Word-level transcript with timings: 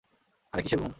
আরে 0.53 0.61
কিসের 0.63 0.79
ঘুম? 0.79 0.89